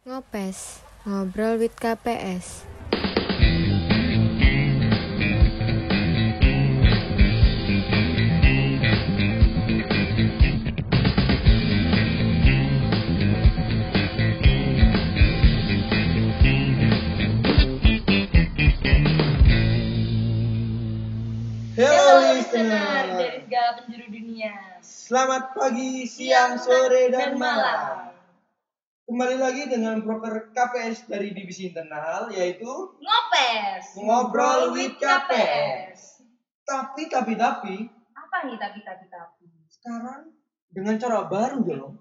[0.00, 2.64] Ngopes, ngobrol with KPS.
[21.76, 23.44] Hello listener dari listener.
[23.44, 24.80] segala penjuru dunia.
[24.80, 28.09] Selamat pagi, siang, sore, dan malam.
[29.10, 33.98] Kembali lagi dengan broker KPS dari divisi internal yaitu Ngopes.
[33.98, 36.22] Ngobrol with KPS.
[36.62, 39.50] Tapi tapi tapi Apa nih tapi tapi tapi?
[39.66, 40.30] sekarang
[40.70, 41.98] dengan cara baru dong.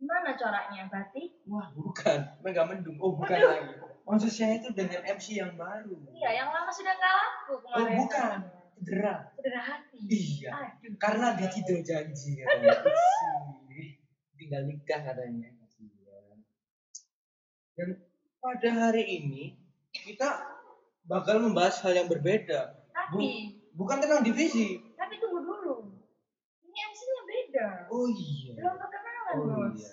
[0.00, 0.88] Gimana coraknya?
[0.88, 1.44] Batik?
[1.44, 2.96] Wah bukan, mega mendung.
[3.04, 3.76] Oh bukan lagi.
[4.08, 5.92] Maksudnya itu dengan MC yang baru.
[6.08, 7.96] Iya, yang lama sudah nggak laku Oh kemarin.
[8.00, 8.38] bukan,
[8.80, 9.14] cedera.
[9.36, 9.98] Cedera hati.
[10.08, 10.50] Iya.
[10.56, 10.96] Aduh.
[10.96, 12.40] Karena dia tidak janji
[14.40, 15.52] Tinggal nikah katanya.
[17.76, 17.88] Dan
[18.38, 19.52] pada hari ini
[19.92, 20.42] kita
[21.04, 22.72] bakal membahas hal yang berbeda.
[22.90, 24.80] Tapi, Bukan tentang divisi.
[24.96, 25.92] tapi tunggu dulu.
[26.64, 27.66] Ini MC-nya beda.
[27.92, 28.56] Oh iya.
[28.56, 29.76] Belum perkenalan, Oh Bos.
[29.76, 29.92] iya.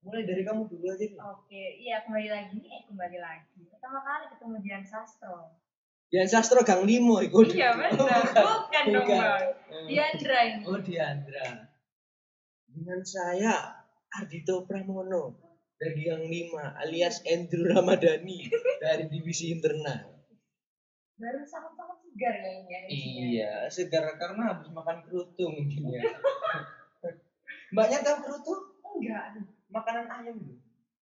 [0.00, 1.06] Mulai dari kamu dulu aja.
[1.34, 2.58] Oke, iya kembali lagi.
[2.62, 3.60] Eh, kembali lagi.
[3.66, 5.58] Pertama kali ketemu Dian Sastro.
[6.06, 7.42] Dian Sastro Gang Limo iku.
[7.42, 8.22] Iya, benar.
[8.70, 9.18] Bukan dong, Bukan.
[9.18, 9.42] Bang.
[9.66, 9.86] Eh.
[9.90, 10.62] Diandra ini.
[10.62, 11.48] Oh Diandra.
[12.70, 13.54] Dengan saya
[14.12, 15.43] Ardito Pramono
[15.74, 20.14] dari Gang Lima alias Andrew Ramadhani dari divisi internal.
[21.14, 22.78] Baru sama-sama segar kayaknya.
[22.90, 26.02] Iya, segar karena habis makan kerutu mungkin ya.
[27.70, 28.54] Mbaknya tahu kerutu?
[28.98, 29.42] Enggak.
[29.70, 30.54] Makanan ayam itu.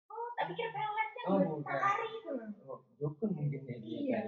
[0.07, 1.63] Oh, tapi kira peletnya Oh, buat bukan.
[1.63, 2.31] matahari itu.
[2.67, 4.19] Oh, dukun mungkin ya dia Iya.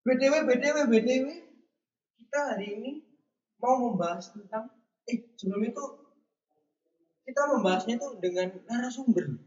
[0.00, 1.26] BTW, BTW, BTW.
[2.18, 2.92] Kita hari ini
[3.58, 4.70] mau membahas tentang
[5.06, 5.82] eh sebelum itu
[7.30, 9.38] kita membahasnya tuh dengan narasumber.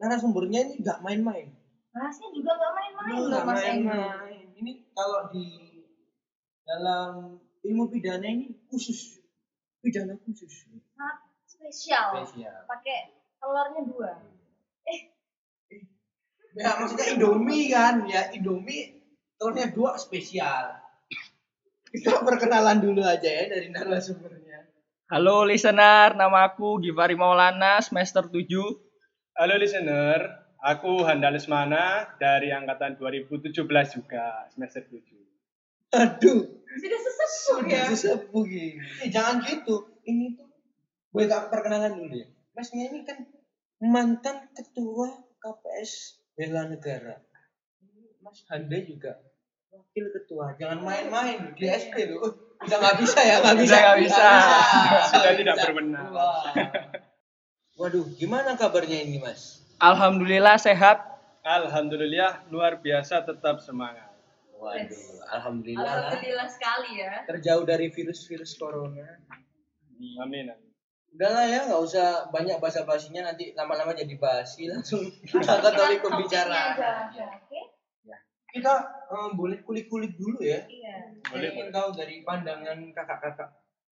[0.00, 1.52] Narasumbernya ini nggak main-main.
[1.92, 3.92] Bahasnya juga nggak main-main loh Nggak Mas Enggo.
[3.92, 4.46] main-main.
[4.56, 5.46] Ini kalau di
[6.64, 9.20] dalam ilmu pidana ini khusus
[9.84, 10.48] pidana khusus.
[10.96, 12.24] Sangat spesial.
[12.24, 12.64] Spesial.
[12.64, 14.10] Pakai telurnya dua.
[16.56, 19.04] Ya maksudnya Indomie kan, ya Indomie
[19.36, 20.80] telurnya dua spesial.
[21.92, 24.45] Kita perkenalan dulu aja ya dari narasumbernya.
[25.06, 28.42] Halo listener, nama aku Givari Maulana, semester 7.
[29.38, 30.18] Halo listener,
[30.58, 33.54] aku Handa Lesmana dari angkatan 2017
[33.94, 34.98] juga, semester 7.
[35.94, 37.86] Aduh, Sudah sesepuh sudah ya.
[37.94, 38.82] sesepuh gini.
[39.06, 39.94] Eh, jangan gitu.
[40.02, 40.50] Ini tuh
[41.14, 42.26] boleh tak perkenalan dulu ya.
[42.58, 43.22] Masnya ini kan
[43.78, 47.14] mantan ketua KPS Bela Negara.
[47.78, 49.22] Ini Mas Handa juga
[49.70, 50.58] wakil ketua.
[50.58, 52.45] Jangan main-main di SP loh.
[52.62, 53.74] Udah nggak bisa ya, nggak bisa.
[53.76, 54.26] Udah nggak bisa.
[55.06, 55.64] Sudah Nggak tidak bisa.
[55.68, 56.08] berwenang.
[57.76, 59.60] Waduh, gimana kabarnya ini Mas?
[59.76, 61.04] Alhamdulillah sehat.
[61.44, 64.08] Alhamdulillah luar biasa tetap semangat.
[64.56, 66.08] Waduh, alhamdulillah lah.
[66.08, 67.22] Alhamdulillah sekali ya.
[67.28, 69.20] Terjauh dari virus-virus corona.
[70.24, 70.48] Amin.
[70.48, 70.66] amin.
[71.16, 76.76] Udahlah ya, nggak usah banyak basa-basinya nanti lama-lama jadi basi langsung kita ke topik pembicaraan.
[78.56, 78.74] Kita
[79.12, 80.64] eh, boleh kulik-kulik dulu ya.
[80.64, 80.96] Iya.
[81.28, 83.52] Boleh, ingin tahu dari pandangan kakak-kakak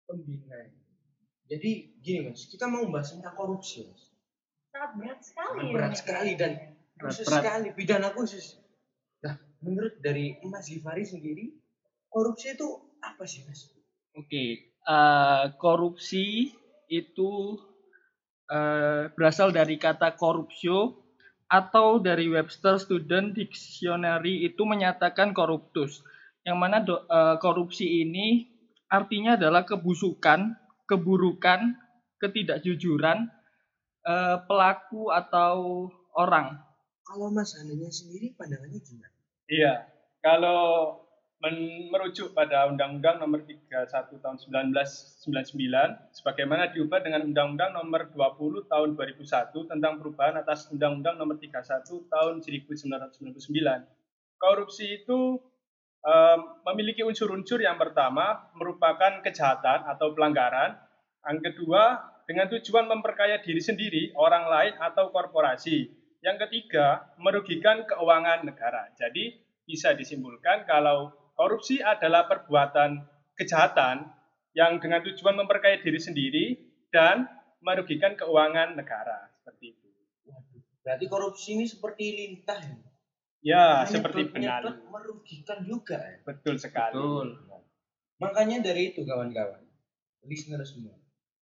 [0.09, 0.57] pembina.
[1.47, 4.03] Jadi gini mas, kita mau membahas tentang korupsi mas.
[4.73, 5.47] Sangat berat sekali.
[5.53, 6.01] Sangat ya, berat Mas.
[6.01, 6.53] sekali dan
[6.97, 7.43] khusus berat.
[7.45, 8.47] sekali pidana khusus.
[9.25, 9.35] Nah,
[9.65, 11.53] menurut dari Mas Givari sendiri,
[12.09, 12.69] korupsi itu
[13.01, 13.73] apa sih mas?
[14.17, 16.51] Oke, eh, korupsi
[16.89, 17.31] itu
[18.49, 21.06] eh, berasal dari kata corruptio
[21.47, 26.03] atau dari Webster Student Dictionary itu menyatakan corruptus.
[26.47, 28.47] Yang mana do- eh, korupsi ini
[28.87, 30.55] artinya adalah kebusukan,
[30.87, 31.75] keburukan,
[32.23, 33.31] ketidakjujuran
[34.07, 36.63] eh, pelaku atau orang.
[37.07, 39.15] Kalau Mas Hananya sendiri pandangannya gimana?
[39.47, 39.87] Iya,
[40.23, 40.63] kalau
[41.93, 43.93] merujuk pada Undang-Undang Nomor 31
[44.25, 51.37] Tahun 1999, sebagaimana diubah dengan Undang-Undang Nomor 20 Tahun 2001 tentang perubahan atas Undang-Undang Nomor
[51.37, 53.21] 31 Tahun 1999.
[54.41, 55.37] Korupsi itu
[56.05, 56.41] em,
[56.73, 60.81] memiliki unsur-unsur yang pertama merupakan kejahatan atau pelanggaran,
[61.21, 65.93] yang kedua dengan tujuan memperkaya diri sendiri, orang lain atau korporasi.
[66.25, 68.91] Yang ketiga, merugikan keuangan negara.
[68.99, 73.05] Jadi bisa disimpulkan kalau korupsi adalah perbuatan
[73.37, 74.09] kejahatan
[74.57, 76.47] yang dengan tujuan memperkaya diri sendiri
[76.89, 77.29] dan
[77.61, 79.29] merugikan keuangan negara.
[79.39, 79.89] Seperti itu.
[80.27, 82.77] Waduh, berarti korupsi ini seperti lintah ya?
[83.47, 86.19] Ya, Makanya seperti klub merugikan juga ya.
[86.25, 86.99] Betul sekali.
[86.99, 87.29] Betul.
[88.17, 89.61] Makanya dari itu kawan-kawan,
[90.25, 90.97] listener semua,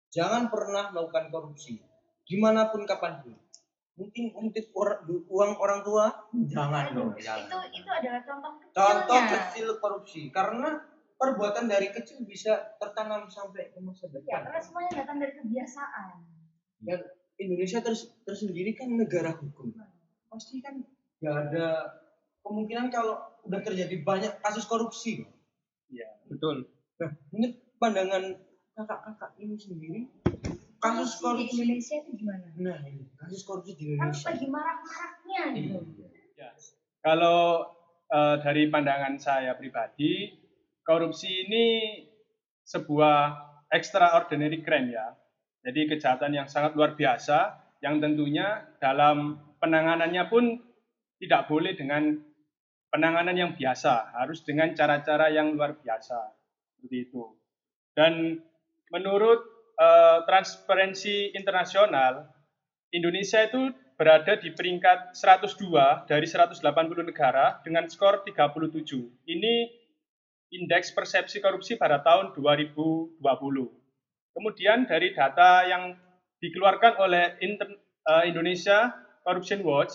[0.09, 1.77] jangan pernah melakukan korupsi
[2.25, 3.37] di mana pun kapan pun.
[3.93, 4.33] Mungkin
[5.03, 6.05] du- uang orang tua?
[6.33, 8.75] Jangan Aduh, dong jangan itu itu adalah contoh kecilnya.
[8.75, 10.21] contoh kecil korupsi.
[10.29, 10.69] Karena
[11.13, 16.07] perbuatan dari kecil bisa tertanam sampai ke masa Ya, depan karena semuanya datang dari kebiasaan.
[16.83, 16.99] dan
[17.35, 19.71] Indonesia ters- tersendiri kan negara hukum.
[20.27, 20.83] Pasti kan
[21.21, 21.67] nggak ada
[22.41, 25.23] kemungkinan kalau udah terjadi banyak kasus korupsi.
[25.87, 26.67] Iya, betul.
[26.93, 28.23] nah menurut pandangan
[28.71, 30.01] kakak-kakak ini sendiri
[30.83, 32.45] kasus Korupsi di Indonesia itu gimana?
[32.59, 35.77] nah ini kasus korupsi di Kan Indonesia lagi marak-maraknya gitu.
[36.35, 36.49] Iya.
[36.99, 37.39] Kalau
[38.11, 40.35] eh, dari pandangan saya pribadi,
[40.83, 41.65] korupsi ini
[42.67, 43.17] sebuah
[43.71, 45.15] extraordinary crime ya.
[45.63, 50.59] Jadi kejahatan yang sangat luar biasa yang tentunya dalam penanganannya pun
[51.19, 52.19] tidak boleh dengan
[52.91, 56.19] penanganan yang biasa, harus dengan cara-cara yang luar biasa.
[56.75, 57.23] Seperti itu.
[57.95, 58.43] Dan
[58.91, 59.52] menurut
[59.83, 62.23] eh, Transparency Internasional,
[62.95, 66.59] Indonesia itu berada di peringkat 102 dari 180
[67.03, 69.27] negara dengan skor 37.
[69.27, 69.53] Ini
[70.53, 73.19] indeks persepsi korupsi pada tahun 2020.
[74.33, 75.93] Kemudian dari data yang
[76.41, 78.91] dikeluarkan oleh Inter- eh, Indonesia
[79.23, 79.93] Corruption Watch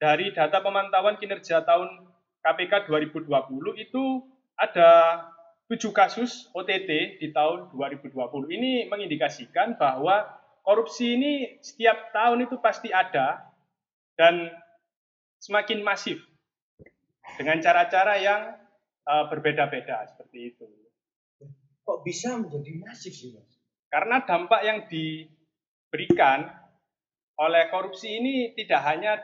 [0.00, 2.10] dari data pemantauan kinerja tahun
[2.42, 3.30] KPK 2020
[3.78, 4.04] itu
[4.58, 5.22] ada
[5.70, 8.12] tujuh kasus OTT di tahun 2020.
[8.50, 10.26] Ini mengindikasikan bahwa
[10.62, 13.50] korupsi ini setiap tahun itu pasti ada
[14.14, 14.50] dan
[15.42, 16.22] semakin masif
[17.38, 18.40] dengan cara-cara yang
[19.06, 20.66] eh, berbeda-beda seperti itu.
[21.82, 23.58] kok bisa menjadi masif sih mas
[23.90, 26.46] Karena dampak yang diberikan
[27.42, 29.18] oleh korupsi ini tidak hanya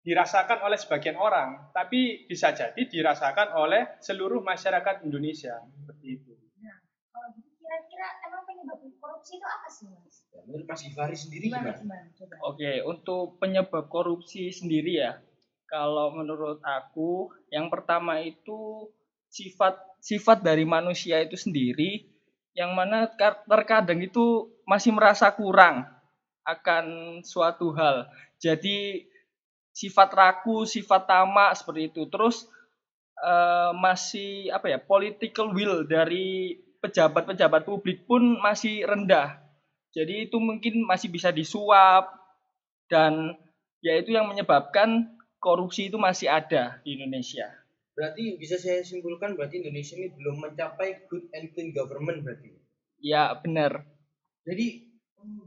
[0.00, 6.32] dirasakan oleh sebagian orang, tapi bisa jadi dirasakan oleh seluruh masyarakat Indonesia seperti itu.
[7.10, 10.26] Kalau gitu kira-kira emang penyebab korupsi itu apa sih mas?
[10.32, 11.78] Ya, menurut Mas Givari sendiri Gimana gimana?
[11.78, 12.04] gimana?
[12.16, 12.34] Coba.
[12.50, 15.20] Oke, untuk penyebab korupsi sendiri ya.
[15.70, 18.90] Kalau menurut aku, yang pertama itu
[19.30, 22.10] sifat sifat dari manusia itu sendiri
[22.58, 23.06] yang mana
[23.46, 25.86] terkadang itu masih merasa kurang
[26.42, 28.10] akan suatu hal.
[28.42, 29.09] Jadi
[29.80, 32.04] sifat ragu, sifat tamak seperti itu.
[32.12, 32.44] Terus
[33.24, 34.78] eh, masih apa ya?
[34.80, 39.40] political will dari pejabat-pejabat publik pun masih rendah.
[39.90, 42.12] Jadi itu mungkin masih bisa disuap
[42.92, 43.34] dan
[43.80, 47.48] ya itu yang menyebabkan korupsi itu masih ada di Indonesia.
[47.96, 52.54] Berarti bisa saya simpulkan berarti Indonesia ini belum mencapai good and clean government berarti.
[53.00, 53.84] Ya benar.
[54.46, 54.89] Jadi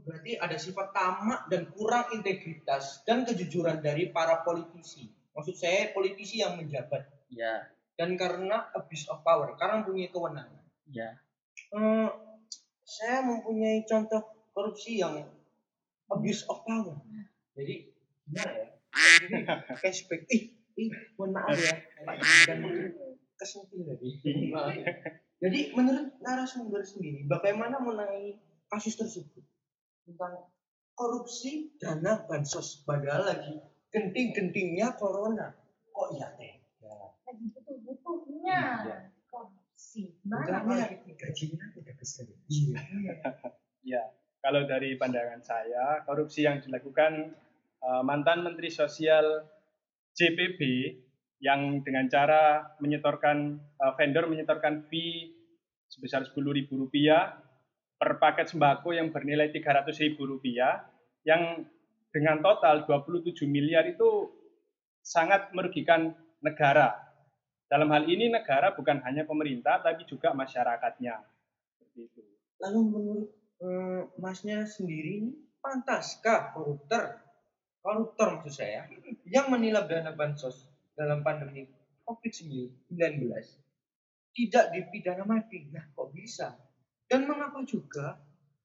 [0.04, 5.08] berarti ada sifat tamak dan kurang integritas dan kejujuran dari para politisi.
[5.34, 7.66] Maksud saya politisi yang menjabat Ya,
[7.98, 10.62] dan karena abuse of power, karena punya kewenangan.
[10.86, 11.18] ya.
[11.74, 12.06] Hmm,
[12.86, 14.22] saya mempunyai contoh
[14.54, 15.18] korupsi yang
[16.06, 16.94] abuse of power.
[17.58, 17.90] Jadi
[18.30, 18.68] gimana ya?
[18.94, 19.34] Jadi
[19.82, 20.30] cashback.
[20.30, 20.88] Ih, ih,
[21.18, 21.74] mohon maaf ya.
[22.46, 22.62] Dan
[23.34, 24.08] kesentil tadi.
[24.54, 24.78] Maaf.
[25.42, 28.38] Jadi menurut narasumber sendiri, bagaimana mengenai
[28.70, 29.42] kasus tersebut
[30.04, 30.48] tentang
[30.94, 33.54] korupsi dana bansos padahal lagi
[33.90, 35.50] genting-gentingnya corona.
[35.90, 36.54] Kok iya teh?
[36.82, 38.98] Ya, Lagi butuh-butuhnya Iya.
[39.30, 40.18] korupsi.
[40.26, 41.14] Mana bukannya gitu?
[41.18, 42.26] gajinya udah besar.
[42.50, 42.78] Iya.
[43.84, 44.02] Ya,
[44.40, 47.32] kalau dari pandangan saya, korupsi yang dilakukan
[47.84, 49.44] eh, mantan Menteri Sosial
[50.14, 50.60] JPB
[51.42, 55.32] yang dengan cara menyetorkan eh, vendor menyetorkan fee
[55.86, 57.43] sebesar Rp10.000
[57.94, 60.18] per paket sembako yang bernilai Rp300.000
[61.24, 61.64] yang
[62.14, 64.30] dengan total 27 miliar itu
[65.02, 66.94] sangat merugikan negara.
[67.66, 71.16] Dalam hal ini negara bukan hanya pemerintah tapi juga masyarakatnya.
[71.74, 72.20] Seperti itu.
[72.62, 73.30] Lalu menurut
[73.64, 77.18] eh, masnya sendiri pantaskah koruptor,
[77.80, 78.86] koruptor maksud saya,
[79.26, 81.66] yang menilap dana bansos dalam pandemi
[82.04, 83.32] COVID-19
[84.34, 85.66] tidak dipidana mati?
[85.72, 86.52] Nah, kok bisa?
[87.10, 88.18] Dan mengapa juga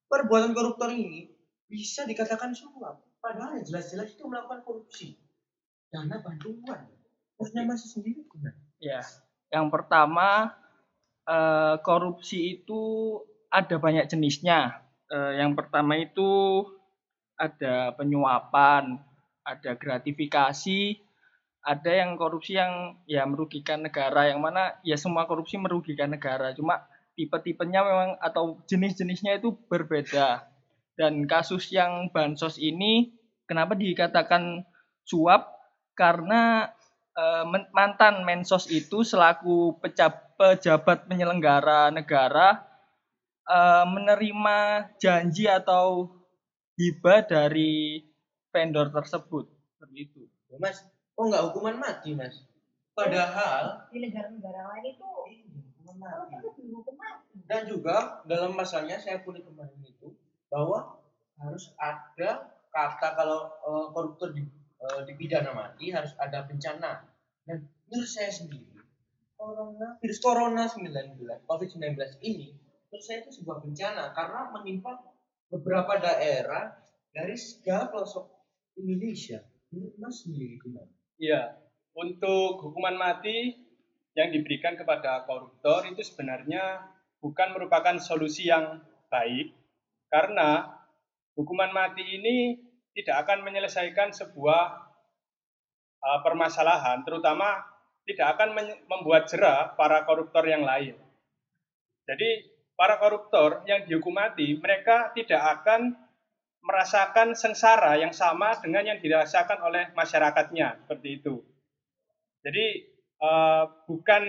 [0.07, 1.29] perbuatan koruptor ini
[1.67, 3.03] bisa dikatakan suap?
[3.19, 5.19] Padahal jelas-jelas itu melakukan korupsi.
[5.91, 6.87] Dana bantuan.
[7.35, 8.55] Maksudnya masih sendiri gimana?
[8.79, 9.03] Ya,
[9.51, 10.55] yang pertama
[11.27, 12.81] eh, korupsi itu
[13.51, 14.85] ada banyak jenisnya.
[15.09, 16.63] Eh, yang pertama itu
[17.39, 18.99] ada penyuapan,
[19.47, 20.99] ada gratifikasi,
[21.63, 26.53] ada yang korupsi yang ya merugikan negara, yang mana ya semua korupsi merugikan negara.
[26.53, 26.85] Cuma
[27.19, 30.47] tipe-tipenya memang atau jenis-jenisnya itu berbeda.
[30.95, 33.11] Dan kasus yang bansos ini
[33.43, 34.63] kenapa dikatakan
[35.03, 35.51] suap?
[35.93, 36.71] Karena
[37.11, 42.63] eh, men- mantan mensos itu selaku peja- pejabat penyelenggara negara
[43.43, 44.57] eh, menerima
[44.95, 46.07] janji atau
[46.79, 47.99] hibah dari
[48.49, 49.45] vendor tersebut
[49.75, 50.81] seperti itu Ya, Mas,
[51.13, 52.33] kok nggak hukuman mati, Mas?
[52.97, 55.45] Padahal di negara-negara lain itu Iya,
[55.77, 56.33] hukuman mati.
[56.57, 56.91] dihukum mati
[57.49, 60.13] Dan juga dalam masalahnya saya kulik kemarin itu
[60.53, 61.01] bahwa
[61.41, 64.45] harus ada kata kalau eh, koruptor di,
[64.77, 67.09] eh, dipidana mati harus ada bencana.
[67.41, 68.77] Dan menurut saya sendiri,
[69.33, 71.17] corona, virus corona 19,
[71.49, 72.53] COVID-19 ini
[72.89, 75.01] menurut saya itu sebuah bencana karena menimpa
[75.49, 76.77] beberapa daerah
[77.09, 78.29] dari segala pelosok
[78.77, 79.41] Indonesia.
[79.73, 80.89] Menurut Mas sendiri gimana?
[81.17, 81.57] Iya,
[81.97, 83.57] untuk hukuman mati
[84.17, 86.81] yang diberikan kepada koruptor itu sebenarnya
[87.19, 88.79] bukan merupakan solusi yang
[89.11, 89.51] baik
[90.09, 90.79] karena
[91.37, 92.57] hukuman mati ini
[92.97, 94.89] tidak akan menyelesaikan sebuah
[96.03, 97.63] uh, permasalahan, terutama
[98.03, 98.49] tidak akan
[98.89, 100.97] membuat jerah para koruptor yang lain.
[102.09, 105.93] Jadi para koruptor yang dihukum mati, mereka tidak akan
[106.65, 111.39] merasakan sengsara yang sama dengan yang dirasakan oleh masyarakatnya seperti itu.
[112.41, 112.65] Jadi
[113.21, 114.23] eh, bukan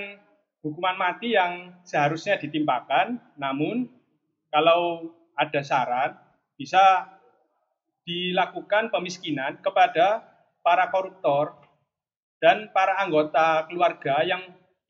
[0.61, 3.89] hukuman mati yang seharusnya ditimpakan, namun
[4.53, 6.17] kalau ada saran
[6.57, 7.09] bisa
[8.05, 10.25] dilakukan pemiskinan kepada
[10.61, 11.57] para koruptor
[12.41, 14.41] dan para anggota keluarga yang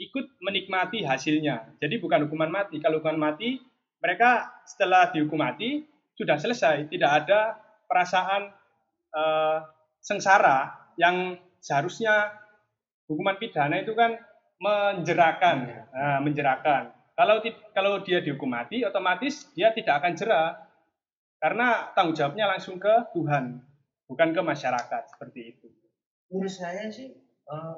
[0.01, 1.77] ikut menikmati hasilnya.
[1.79, 2.81] Jadi bukan hukuman mati.
[2.81, 3.61] Kalau hukuman mati,
[4.01, 5.85] mereka setelah dihukum mati
[6.17, 8.49] sudah selesai, tidak ada perasaan
[9.13, 9.59] eh,
[10.01, 12.33] sengsara yang seharusnya
[13.05, 14.17] hukuman pidana itu kan
[14.61, 16.93] menjerakan, Nah, menjerakan.
[17.19, 17.43] Kalau
[17.75, 20.49] kalau dia dihukum mati, otomatis dia tidak akan jerah
[21.41, 23.61] karena tanggung jawabnya langsung ke Tuhan,
[24.07, 25.69] bukan ke masyarakat seperti itu.
[26.31, 27.77] Menurut saya sih eh,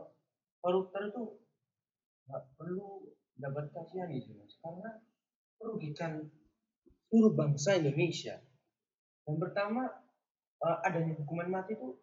[0.63, 1.23] koruptor itu
[2.29, 4.91] nggak perlu dapat kasihan sih mas, karena
[5.59, 6.31] merugikan
[7.11, 8.39] seluruh bangsa Indonesia.
[9.27, 9.89] Yang pertama
[10.63, 11.99] eh, adanya hukuman mati itu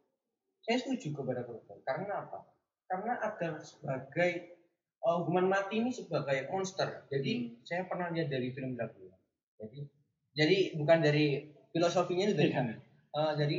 [0.63, 1.79] saya setuju kepada koruptor.
[1.88, 2.43] Karena apa?
[2.89, 4.59] Karena ada sebagai
[5.00, 7.08] eh, hukuman mati ini sebagai monster.
[7.08, 9.15] Jadi saya pernah lihat dari film Dracula.
[9.60, 9.79] Jadi
[10.36, 12.63] jadi bukan dari filosofinya itu dari Iya.
[13.10, 13.58] Eh, jadi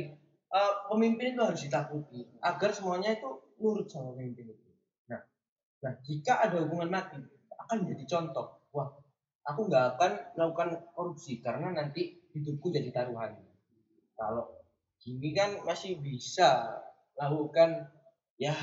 [0.51, 3.29] eh, pemimpin itu harus ditakuti agar semuanya itu
[3.59, 4.69] nurut sama pemimpin itu.
[5.11, 5.21] Nah,
[5.83, 7.19] nah jika ada hukuman mati
[7.67, 8.63] akan jadi contoh.
[8.71, 8.87] Wah,
[9.43, 13.35] aku nggak akan melakukan korupsi karena nanti hidupku jadi taruhan.
[14.15, 14.61] Kalau
[15.01, 16.77] gini kan masih bisa
[17.17, 17.89] lakukan
[18.37, 18.53] ya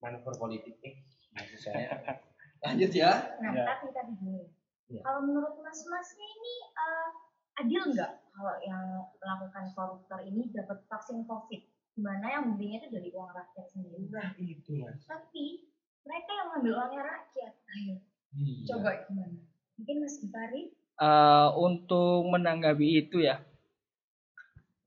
[0.00, 1.04] manuver politik eh.
[2.64, 3.12] Lanjut ya.
[3.38, 3.64] nah Ya.
[3.66, 4.44] tapi tadi gini
[4.88, 5.04] Ya.
[5.04, 7.08] kalau menurut mas-masnya ini eh,
[7.56, 11.60] adil nggak kalau yang melakukan koruptor ini dapat vaksin covid
[11.92, 14.96] di mana yang belinya itu dari uang rakyat sendiri Nah, itu mas.
[15.04, 15.68] tapi
[16.02, 17.96] mereka yang mengambil uangnya rakyat ayo
[18.32, 18.64] Iya.
[18.66, 19.38] coba gimana
[19.74, 20.62] mungkin mas Gifari
[20.98, 23.38] Eh, untuk menanggapi itu ya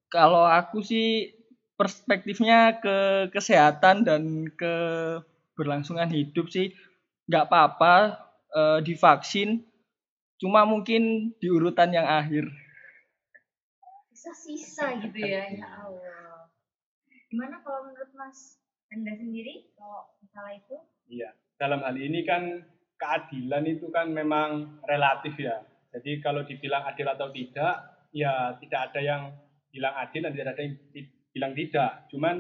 [0.08, 1.30] kalau aku sih
[1.78, 2.98] perspektifnya ke
[3.30, 4.22] kesehatan dan
[4.52, 4.74] ke
[5.62, 6.74] berlangsungan hidup sih
[7.30, 8.18] nggak apa-apa
[8.58, 9.62] eh, divaksin
[10.42, 12.50] cuma mungkin di urutan yang akhir
[14.10, 16.50] sisa-sisa gitu ya ya Allah
[17.30, 18.58] gimana kalau menurut mas
[18.90, 20.78] anda sendiri kalau masalah itu
[21.12, 22.64] Iya, dalam hal ini kan
[22.96, 25.60] keadilan itu kan memang relatif ya.
[25.92, 29.22] Jadi kalau dibilang adil atau tidak, ya tidak ada yang
[29.76, 30.76] bilang adil dan tidak ada yang
[31.36, 31.92] bilang tidak.
[32.08, 32.36] Cuman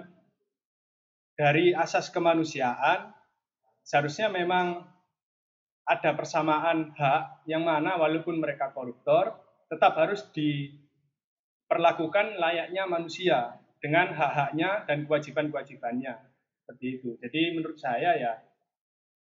[1.41, 3.10] dari asas kemanusiaan
[3.81, 4.86] seharusnya memang
[5.89, 14.86] ada persamaan hak yang mana walaupun mereka koruptor tetap harus diperlakukan layaknya manusia dengan hak-haknya
[14.86, 16.13] dan kewajiban-kewajibannya
[16.62, 17.17] seperti itu.
[17.17, 18.38] Jadi menurut saya ya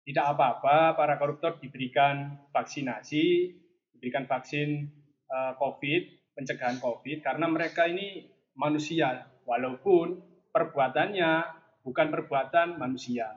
[0.06, 3.50] tidak apa-apa para koruptor diberikan vaksinasi,
[3.98, 4.86] diberikan vaksin
[5.26, 6.02] eh, COVID,
[6.38, 10.22] pencegahan COVID karena mereka ini manusia walaupun
[10.54, 13.30] perbuatannya bukan perbuatan manusia.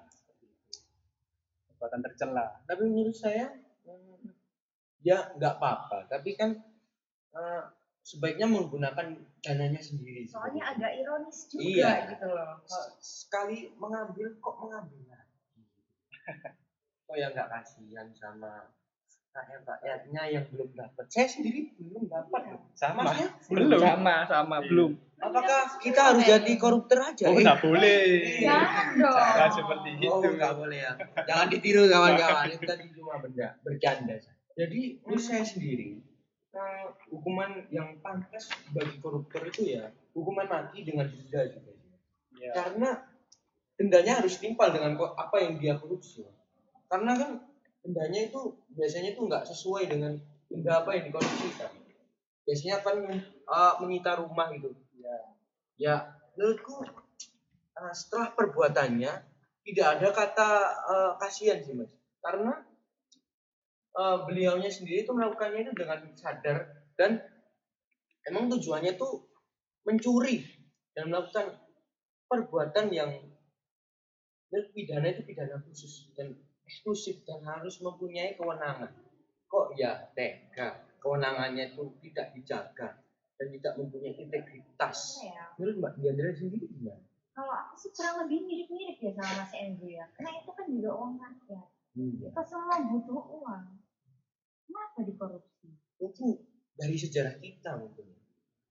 [1.70, 2.60] Perbuatan tercela.
[2.66, 3.54] tapi menurut saya
[3.86, 4.34] hmm,
[5.00, 6.58] ya nggak apa-apa tapi kan
[7.32, 7.64] eh,
[8.02, 10.72] sebaiknya menggunakan dananya sendiri soalnya itu.
[10.76, 11.92] agak ironis juga Iya.
[12.12, 12.54] gitu loh
[13.00, 15.40] sekali mengambil kok mengambil lagi
[17.08, 18.76] kok ya nggak kasihan sama
[19.32, 22.42] rakyat rakyatnya yang belum dapat saya sendiri belum dapat
[22.76, 23.08] Sama.
[23.08, 23.80] Masnya Belum.
[23.80, 24.68] sama sama Iya.
[24.68, 28.04] belum apakah kita harus jadi koruptor aja Oh, nggak boleh.
[28.40, 29.20] Jangan dong.
[29.20, 30.08] Jangan seperti itu.
[30.08, 30.92] Oh, nggak boleh ya.
[31.28, 32.48] Jangan ditiru kawan-kawan.
[32.56, 34.16] Itu tadi cuma benda bercanda.
[34.56, 36.00] Jadi menurut saya sendiri
[36.52, 41.72] eh, hukuman yang pantas bagi koruptor itu ya hukuman mati dengan denda juga.
[42.40, 42.52] Ya.
[42.56, 42.90] Karena
[43.80, 46.28] dendanya harus timpal dengan apa yang dia korupsi.
[46.90, 47.32] Karena kan
[47.86, 50.20] dendanya itu biasanya itu nggak sesuai dengan
[50.52, 51.72] denda apa yang dikorupsikan.
[52.44, 54.76] Biasanya kan eh, menyita rumah gitu.
[55.80, 56.20] Ya.
[56.36, 56.84] Menurutku
[57.80, 59.12] eh, setelah perbuatannya
[59.64, 60.50] tidak ada kata
[60.92, 62.54] eh, kasihan sih mas, karena
[63.96, 67.24] eh, beliaunya sendiri itu melakukannya itu dengan sadar dan
[68.28, 69.24] emang tujuannya tuh
[69.88, 70.44] mencuri
[70.92, 71.56] dan melakukan
[72.28, 73.12] perbuatan yang
[74.52, 76.36] menurut pidana itu pidana khusus dan
[76.68, 78.92] eksklusif dan harus mempunyai kewenangan.
[79.50, 83.09] Kok ya tega kewenangannya itu tidak dijaga
[83.40, 84.98] dan tidak mempunyai integritas.
[85.16, 85.44] Apa ya?
[85.56, 87.04] Menurut Mbak Diandra sendiri gimana?
[87.32, 90.06] Kalau aku sih kurang lebih mirip-mirip ya sama Mas Andrew ya.
[90.12, 91.68] Karena itu kan juga uang rakyat.
[91.96, 92.16] Hmm.
[92.20, 93.64] Kita semua butuh uang.
[94.68, 95.68] Kenapa dikorupsi?
[96.04, 96.28] Mungkin
[96.76, 98.12] dari sejarah kita mungkin.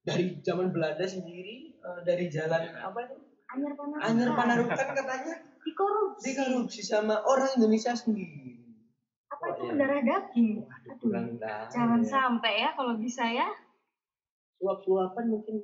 [0.04, 3.16] Dari zaman Belanda sendiri, eh, dari jalan apa itu?
[3.48, 4.04] Anyar Panarukan.
[4.04, 5.34] Anyar Panarukan katanya
[5.64, 6.24] Dikorupsi.
[6.32, 8.60] dikorupsi sama orang Indonesia sendiri.
[9.32, 9.70] Apa itu Wah, iya.
[9.72, 10.50] mendarah daging?
[10.64, 10.96] Aduh,
[11.40, 12.08] tahu Jangan ya.
[12.08, 13.48] sampai ya kalau bisa ya.
[14.58, 15.56] Suap-suapan mungkin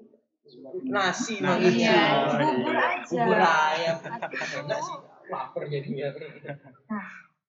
[0.87, 1.73] nasi Nah, mungkin.
[1.73, 1.99] Iya,
[2.29, 2.87] Oh, bubur iya.
[2.93, 3.09] aja.
[3.09, 4.61] bubur ayam Aduh.
[4.65, 6.09] enggak sih lapar jadinya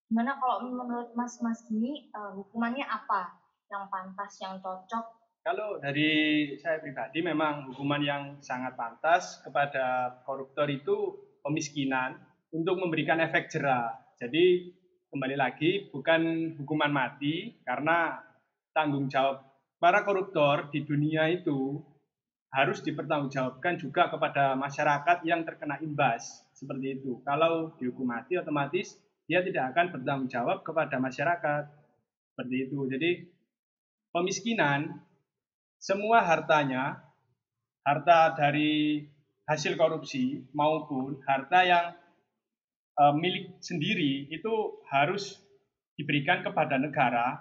[0.06, 3.42] Gimana kalau menurut Mas-Mas ini eh, hukumannya apa?
[3.68, 5.06] Yang pantas, yang cocok?
[5.42, 6.10] Kalau dari
[6.58, 12.18] saya pribadi memang hukuman yang sangat pantas kepada koruptor itu pemiskinan
[12.50, 13.94] untuk memberikan efek jerah.
[14.18, 14.74] Jadi
[15.10, 18.22] kembali lagi bukan hukuman mati karena
[18.74, 19.42] tanggung jawab
[19.86, 21.78] para koruptor di dunia itu
[22.50, 27.22] harus dipertanggungjawabkan juga kepada masyarakat yang terkena imbas seperti itu.
[27.22, 28.98] Kalau dihukum mati otomatis
[29.30, 31.70] dia tidak akan bertanggung jawab kepada masyarakat
[32.34, 32.80] seperti itu.
[32.90, 33.12] Jadi
[34.10, 35.06] pemiskinan
[35.78, 37.06] semua hartanya,
[37.86, 39.06] harta dari
[39.46, 41.86] hasil korupsi maupun harta yang
[42.98, 45.38] eh, milik sendiri itu harus
[45.94, 47.38] diberikan kepada negara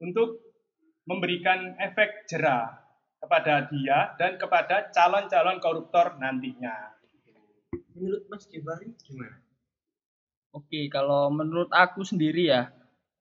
[0.00, 0.41] untuk
[1.06, 2.82] memberikan efek jerah
[3.22, 6.94] kepada dia dan kepada calon-calon koruptor nantinya.
[7.92, 9.36] menurut Mas Gibari gimana
[10.52, 12.68] Oke, kalau menurut aku sendiri ya,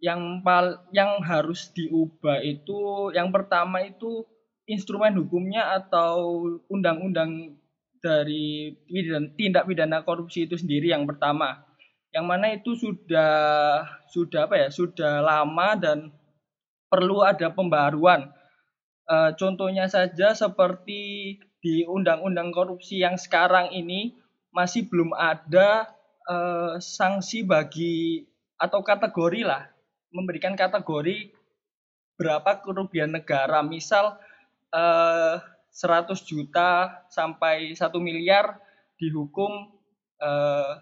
[0.03, 4.27] yang pal yang harus diubah itu yang pertama itu
[4.67, 7.55] instrumen hukumnya atau undang-undang
[8.03, 8.75] dari
[9.39, 11.63] tindak pidana korupsi itu sendiri yang pertama.
[12.11, 13.31] Yang mana itu sudah
[14.11, 14.67] sudah apa ya?
[14.67, 16.11] Sudah lama dan
[16.91, 18.27] perlu ada pembaruan.
[19.07, 24.19] Eh, contohnya saja seperti di undang-undang korupsi yang sekarang ini
[24.51, 25.87] masih belum ada
[26.27, 28.27] eh, sanksi bagi
[28.59, 29.71] atau kategori lah
[30.11, 31.31] memberikan kategori
[32.19, 34.19] berapa kerugian negara misal
[34.75, 35.39] eh,
[35.71, 38.59] 100 juta sampai 1 miliar
[38.99, 39.71] dihukum
[40.19, 40.73] eh,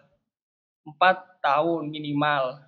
[0.83, 2.59] 4 tahun minimal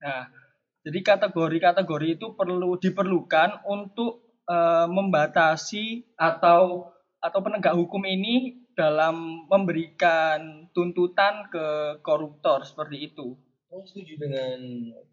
[0.00, 0.32] nah
[0.80, 6.88] jadi kategori-kategori itu perlu diperlukan untuk eh, membatasi atau
[7.20, 13.36] atau penegak hukum ini dalam memberikan tuntutan ke koruptor seperti itu.
[13.68, 14.56] saya setuju dengan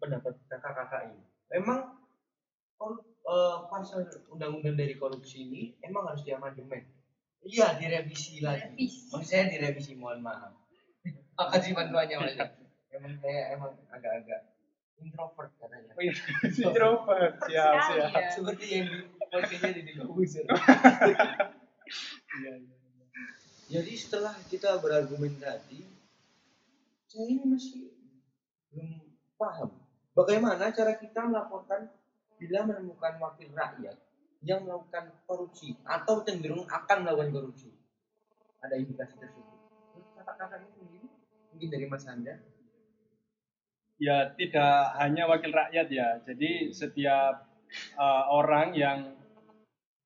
[0.00, 1.20] pendapat kakak-kakak ini?
[1.52, 2.00] Memang
[2.80, 6.88] korup- eh, pasal undang-undang dari korupsi ini emang harus diamandemen.
[7.44, 8.72] Iya direvisi lagi.
[8.72, 9.12] Revisi.
[9.12, 10.56] maksud saya direvisi mohon maaf.
[11.36, 12.34] Makasih bantuannya mas?
[12.88, 14.47] Emang saya emang agak-agak
[15.02, 15.92] introvert katanya
[16.66, 18.10] Introvert, siap, siap.
[18.14, 18.28] ya.
[18.34, 20.44] seperti yang di podcastnya di Dekobuzer
[22.38, 22.74] Iya, iya.
[23.72, 25.88] jadi setelah kita berargumen tadi
[27.08, 27.88] saya ini masih
[28.68, 29.00] belum
[29.40, 29.72] paham
[30.12, 31.88] bagaimana cara kita melaporkan
[32.36, 33.96] bila menemukan wakil rakyat
[34.46, 37.72] yang melakukan korupsi atau cenderung akan melakukan korupsi
[38.62, 39.58] ada indikasi tersebut
[40.14, 41.06] kakak-kakaknya sendiri
[41.50, 42.34] mungkin dari Mas Anda
[43.98, 46.22] Ya, tidak hanya wakil rakyat ya.
[46.22, 47.50] Jadi setiap
[47.98, 48.98] uh, orang yang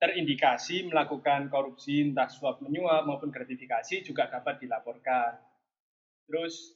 [0.03, 5.39] terindikasi melakukan korupsi entah suap menyuap maupun gratifikasi juga dapat dilaporkan.
[6.27, 6.75] Terus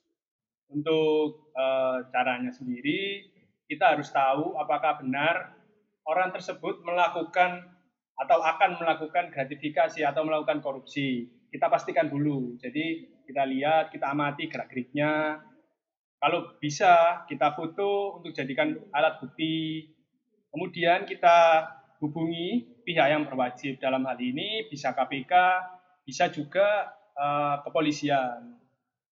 [0.70, 3.32] untuk uh, caranya sendiri
[3.66, 5.58] kita harus tahu apakah benar
[6.06, 7.66] orang tersebut melakukan
[8.16, 11.26] atau akan melakukan gratifikasi atau melakukan korupsi.
[11.50, 12.56] Kita pastikan dulu.
[12.62, 15.42] Jadi kita lihat, kita amati gerak-geriknya,
[16.22, 19.92] kalau bisa kita foto untuk jadikan alat bukti.
[20.50, 21.68] Kemudian kita
[22.00, 23.76] hubungi pihak yang berwajib.
[23.76, 25.32] Dalam hal ini bisa KPK,
[26.08, 28.56] bisa juga eh, kepolisian,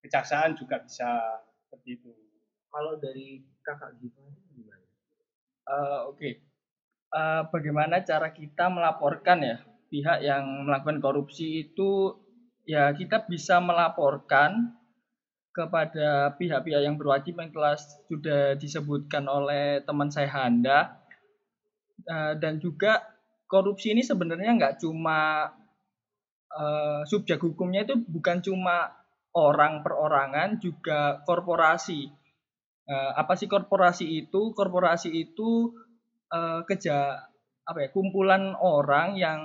[0.01, 1.09] kejaksaan juga bisa
[1.65, 2.13] seperti itu.
[2.75, 4.87] kalau dari kakak gimana gimana?
[5.63, 6.43] Eh, Oke,
[7.15, 9.57] Eh, bagaimana cara kita melaporkan ya?
[9.87, 12.19] Pihak yang melakukan korupsi itu
[12.67, 14.75] ya kita bisa melaporkan
[15.55, 17.79] kepada pihak-pihak yang berwajib yang telah
[18.11, 21.05] sudah disebutkan oleh teman saya Handa
[22.05, 23.01] Eh, dan juga
[23.47, 25.49] korupsi ini sebenarnya nggak cuma
[26.53, 28.93] eh, subjek hukumnya itu bukan cuma
[29.35, 32.11] orang perorangan juga korporasi.
[32.85, 34.53] Eh, apa sih korporasi itu?
[34.53, 35.73] Korporasi itu
[36.29, 37.31] eh, keja
[37.65, 39.41] apa ya kumpulan orang yang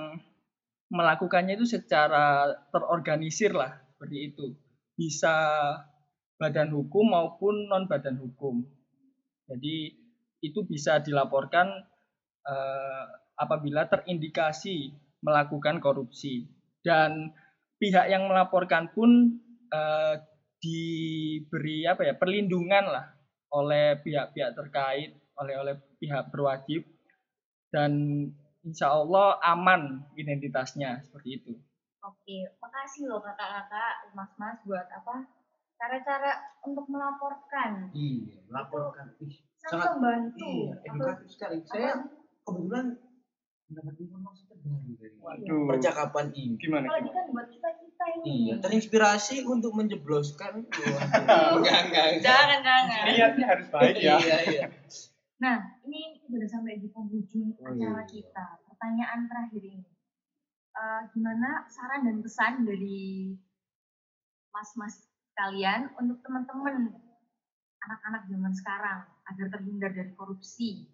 [0.92, 4.46] melakukannya itu secara terorganisir lah seperti itu.
[4.98, 5.34] Bisa
[6.40, 8.64] badan hukum maupun non badan hukum.
[9.44, 9.92] Jadi
[10.40, 11.68] itu bisa dilaporkan
[12.48, 13.04] eh,
[13.36, 16.48] apabila terindikasi melakukan korupsi
[16.80, 17.36] dan
[17.76, 19.36] pihak yang melaporkan pun
[19.68, 20.16] eh,
[20.60, 23.06] diberi apa ya perlindungan lah
[23.52, 26.84] oleh pihak-pihak terkait oleh oleh pihak berwajib
[27.72, 27.92] dan
[28.64, 31.52] insya Allah aman identitasnya seperti itu.
[32.00, 35.28] Oke, makasih loh kakak-kakak, mas-mas buat apa?
[35.80, 37.88] Cara-cara untuk melaporkan.
[37.90, 39.16] Iya, laporkan.
[39.18, 40.44] Ih, Sangat membantu.
[40.44, 41.56] iya, edukatif sekali.
[41.64, 42.04] Saya
[42.44, 43.00] kebetulan
[43.70, 45.64] mendapat informasi terbaru dari Waduh.
[45.72, 46.54] percakapan ini.
[46.58, 46.84] Gimana?
[46.84, 47.16] Apalagi gimana?
[47.16, 48.24] kan buat kita kita ini.
[48.28, 50.68] Iya, terinspirasi untuk menjebloskan.
[51.56, 52.06] Enggak, enggak.
[52.20, 53.02] Jangan jangan.
[53.08, 54.16] Niatnya harus baik ya.
[54.20, 54.64] Iya, iya.
[55.40, 55.56] Nah,
[55.88, 58.04] ini kita udah sampai di penghujung Oh, acara iya.
[58.04, 58.46] kita.
[58.68, 59.88] Pertanyaan terakhir ini.
[60.70, 63.32] Eh, gimana saran dan pesan dari
[64.50, 66.94] mas-mas kalian untuk teman-teman
[67.80, 70.90] anak-anak zaman sekarang agar terhindar dari korupsi?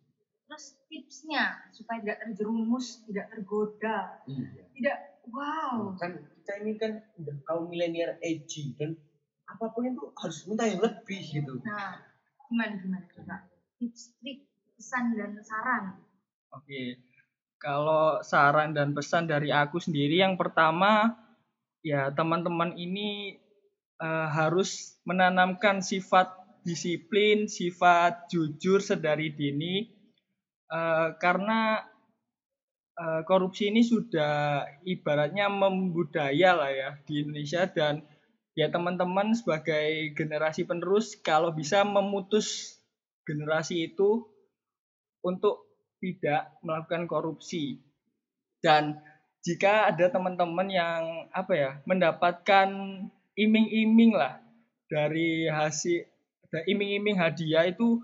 [0.46, 4.46] Terus tipsnya supaya tidak terjerumus, tidak tergoda, Iya.
[4.78, 5.98] tidak wow.
[5.98, 8.94] Kan kita ini kan udah kaum milenial edgy dan
[9.50, 11.58] apa pun itu harus minta yang lebih gitu.
[11.66, 11.98] Nah,
[12.46, 13.36] gimana gimana coba?
[13.82, 14.46] Tips, trik,
[14.78, 15.98] pesan dan saran.
[16.54, 17.02] Oke,
[17.58, 21.18] kalau saran dan pesan dari aku sendiri yang pertama
[21.82, 23.38] ya teman-teman ini
[24.00, 26.32] eh, harus menanamkan sifat
[26.66, 29.86] disiplin, sifat jujur sedari dini
[30.72, 31.84] eh, karena
[32.96, 38.02] eh, korupsi ini sudah ibaratnya membudaya lah ya di Indonesia dan
[38.56, 42.80] ya teman-teman sebagai generasi penerus kalau bisa memutus
[43.28, 44.24] generasi itu
[45.20, 45.66] untuk
[45.98, 47.82] tidak melakukan korupsi.
[48.62, 48.96] Dan
[49.42, 52.68] jika ada teman-teman yang apa ya mendapatkan
[53.36, 54.40] iming-iming lah
[54.88, 56.04] dari hasil
[56.46, 58.00] ada iming-iming hadiah itu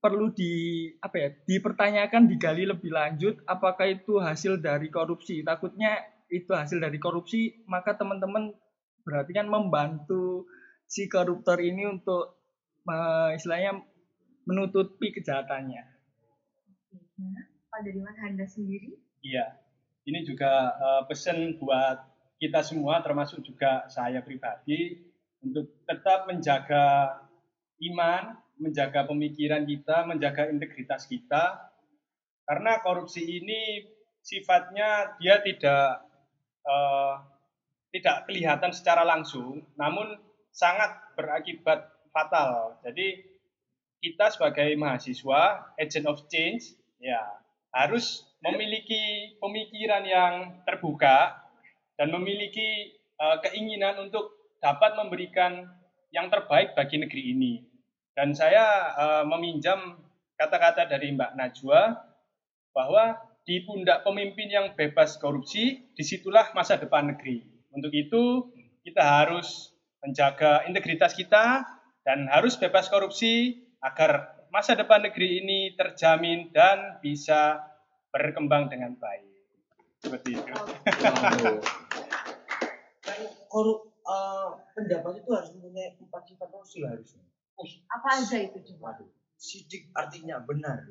[0.00, 6.00] perlu di apa ya dipertanyakan digali lebih lanjut apakah itu hasil dari korupsi takutnya
[6.32, 8.56] itu hasil dari korupsi maka teman-teman
[9.04, 10.48] berarti kan membantu
[10.88, 12.40] si koruptor ini untuk
[12.88, 13.84] eh, istilahnya
[14.48, 16.00] menutupi kejahatannya
[17.20, 17.42] Gimana?
[17.68, 18.96] Pak dari Mas Handa sendiri?
[19.20, 19.60] Iya.
[20.08, 22.00] Ini juga eh, pesan buat
[22.40, 24.96] kita semua termasuk juga saya pribadi
[25.44, 27.20] untuk tetap menjaga
[27.84, 31.68] iman, menjaga pemikiran kita, menjaga integritas kita.
[32.48, 33.84] Karena korupsi ini
[34.24, 36.00] sifatnya dia tidak
[36.64, 37.14] eh,
[37.92, 40.16] tidak kelihatan secara langsung, namun
[40.48, 42.80] sangat berakibat fatal.
[42.80, 43.20] Jadi
[44.00, 47.20] kita sebagai mahasiswa, agent of change, ya
[47.70, 51.38] harus memiliki pemikiran yang terbuka
[52.00, 55.68] dan memiliki eh, keinginan untuk dapat memberikan
[56.16, 57.60] yang terbaik bagi negeri ini.
[58.16, 58.64] Dan saya
[58.96, 60.00] eh, meminjam
[60.40, 62.00] kata-kata dari Mbak Najwa
[62.72, 67.44] bahwa di pundak pemimpin yang bebas korupsi, di situlah masa depan negeri.
[67.76, 68.48] Untuk itu,
[68.80, 71.68] kita harus menjaga integritas kita
[72.06, 77.60] dan harus bebas korupsi agar masa depan negeri ini terjamin dan bisa
[78.14, 79.28] berkembang dengan baik.
[80.00, 80.52] Seperti itu.
[81.04, 81.89] Waduh.
[83.50, 87.22] Korup eh, pendapat itu harus mempunyai empat sifat sosial harusnya.
[87.90, 88.94] Apa aja itu coba?
[88.96, 89.10] Waduh.
[89.34, 90.86] Sidik artinya benar.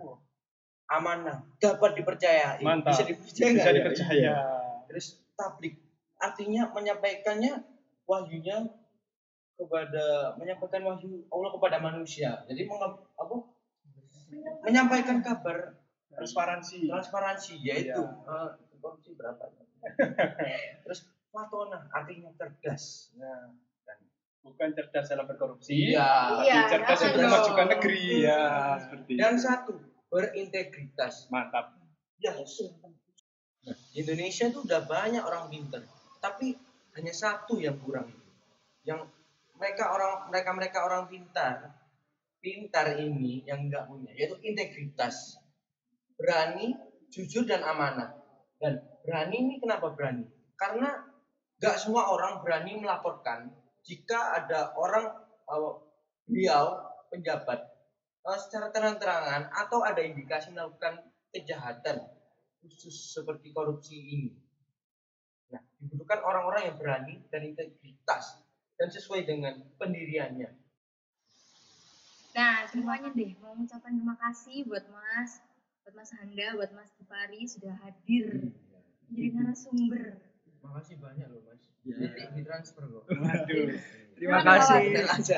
[0.89, 2.57] Amanah, dapat dipercaya.
[2.59, 2.91] Mantap.
[2.93, 3.49] Bisa dipercaya.
[3.53, 3.73] Bisa ya?
[3.73, 4.13] dipercaya.
[4.13, 4.37] Iya.
[4.89, 5.77] Terus tablik
[6.19, 7.63] artinya menyampaikannya
[8.03, 8.67] wahyunya
[9.55, 12.43] kepada menyampaikan wahyu Allah kepada manusia.
[12.45, 13.35] Jadi menge- apa?
[14.61, 15.73] menyampaikan kabar
[16.13, 16.85] Transparansi.
[16.85, 18.29] transparansi yaitu Iya.
[18.29, 19.41] eh, korupsi berapa
[20.85, 23.13] terus watona artinya cerdas.
[23.17, 23.53] Nah,
[23.85, 23.97] dan
[24.41, 26.33] bukan cerdas dalam berkorupsi, iya.
[26.33, 27.25] Tapi Iya, cerdas untuk dong.
[27.29, 28.05] memajukan negeri.
[28.25, 28.41] Ya
[28.81, 29.43] seperti dan itu.
[29.45, 29.73] satu
[30.09, 31.29] berintegritas.
[31.29, 31.77] Mantap.
[32.19, 35.83] ya Nah, Indonesia itu udah banyak orang pintar
[36.19, 36.55] tapi
[36.99, 38.11] hanya satu yang kurang.
[38.83, 39.07] Yang
[39.55, 41.75] mereka orang mereka mereka orang pintar
[42.39, 45.39] pintar ini yang enggak punya yaitu integritas.
[46.19, 46.75] Berani
[47.11, 48.15] jujur dan amanah.
[48.59, 50.27] Dan berani ini kenapa berani?
[50.59, 51.07] Karena
[51.59, 53.51] nggak semua orang berani melaporkan
[53.83, 55.11] jika ada orang
[55.47, 55.73] eh,
[56.25, 56.79] beliau
[57.11, 57.59] penjabat
[58.25, 61.03] eh, secara terang-terangan atau ada indikasi melakukan
[61.35, 62.03] kejahatan
[62.59, 64.31] khusus seperti korupsi ini
[65.49, 68.37] Nah, dibutuhkan orang-orang yang berani dan integritas
[68.77, 70.49] dan sesuai dengan pendiriannya.
[72.37, 75.41] Nah, semuanya deh mau mengucapkan terima kasih buat Mas,
[75.83, 78.53] buat Mas Handa, buat Mas Gipari sudah hadir
[79.09, 80.28] menjadi narasumber.
[80.59, 81.63] Makasih banyak loh mas.
[81.87, 81.95] Ya.
[81.95, 83.03] Nanti ditransfer kok.
[83.07, 83.67] Waduh.
[84.19, 84.81] Terima kasih.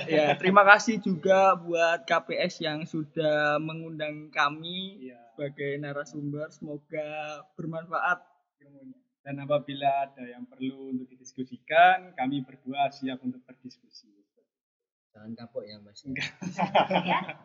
[0.09, 5.21] Ya, terima kasih juga buat KPS yang sudah mengundang kami Iya.
[5.37, 6.49] sebagai narasumber.
[6.49, 7.05] Semoga
[7.53, 8.25] bermanfaat
[8.65, 8.97] ilmunya.
[9.21, 14.09] Dan apabila ada yang perlu untuk didiskusikan, kami berdua siap untuk berdiskusi.
[15.13, 16.01] Jangan kapok ya mas.
[16.01, 17.37] Ya,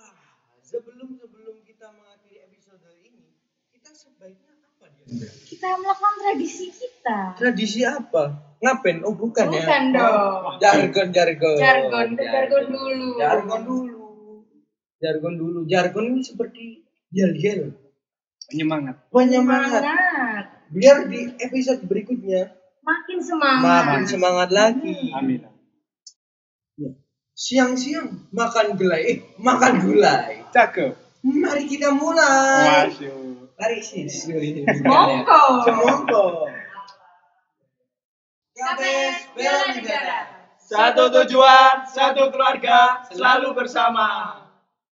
[0.00, 3.36] Ah, sebelum sebelum kita mengakhiri episode ini,
[3.68, 4.55] kita sebaiknya?
[5.46, 7.38] Kita melakukan tradisi kita.
[7.38, 8.42] Tradisi apa?
[8.58, 9.06] Ngapain?
[9.06, 9.62] Oh bukan, ya.
[9.62, 10.02] Bukan dong.
[10.02, 11.56] Oh, jargon jargon.
[11.60, 13.08] Jargon, ke jargon dulu.
[13.20, 14.02] Jargon dulu.
[14.98, 15.58] Jargon dulu.
[15.70, 16.82] Jargon ini seperti
[17.14, 17.76] yel-yel.
[18.50, 18.96] Penyemangat.
[19.14, 19.82] Penyemangat.
[19.82, 20.44] Semangat.
[20.66, 22.50] Biar di episode berikutnya
[22.82, 23.62] Makin semangat.
[23.62, 25.10] makin semangat lagi.
[25.14, 25.42] Amin.
[27.36, 30.46] Siang-siang makan gulai, eh, makan gulai.
[30.54, 30.96] Cakep.
[31.26, 32.88] Mari kita mulai.
[32.88, 33.45] Waduh.
[33.56, 34.28] Mari sis.
[34.84, 35.42] Monggo.
[35.64, 36.22] Semongko.
[38.56, 40.18] KPS Bela Negara.
[40.60, 44.45] Satu tujuan, satu keluarga, selalu bersama.